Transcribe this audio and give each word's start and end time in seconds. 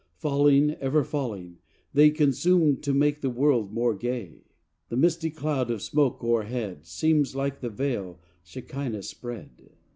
Falling, 0.15 0.71
ever 0.81 1.03
falling, 1.03 1.59
they, 1.93 2.09
Consumed 2.09 2.81
to 2.81 2.91
make 2.91 3.21
the 3.21 3.29
world 3.29 3.71
more 3.71 3.93
gay; 3.93 4.45
The 4.89 4.97
misty 4.97 5.29
cloud 5.29 5.69
of 5.69 5.83
smoke 5.83 6.23
o'erhead 6.23 6.87
Seems 6.87 7.35
like 7.35 7.59
the 7.61 7.69
veil 7.69 8.19
Shakina 8.43 9.03
spread. 9.03 9.69